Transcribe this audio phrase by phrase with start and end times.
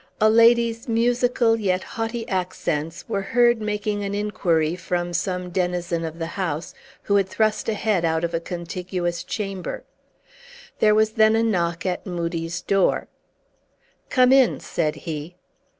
[0.19, 6.17] A lady's musical yet haughty accents were heard making an inquiry from some denizen of
[6.17, 9.83] the house, who had thrust a head out of a contiguous chamber.
[10.79, 13.09] There was then a knock at Moodie's door.
[14.09, 15.35] "Come in!" said he.